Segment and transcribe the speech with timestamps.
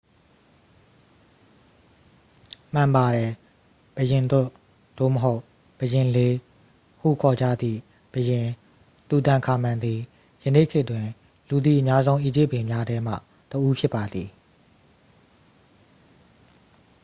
[2.73, 3.31] "မှန်ပါတယ်။
[3.97, 4.47] "ဘုရင်တွတ်"
[4.97, 5.41] သို့မဟုတ်
[5.79, 6.33] "ဘုရင်လေး"
[6.99, 7.79] ဟု ခေါ်ကြသည့်
[8.13, 8.47] ဘုရင်
[9.09, 9.99] တူတန်ခါမန်သည်
[10.43, 11.07] ယနေ့ခေတ်တွင်
[11.49, 13.13] လူသိအများဆုံး အီဂျစ်ဘုရင်များထဲမှ
[13.51, 14.29] တစ်ဦး ဖြစ်ပါသည်။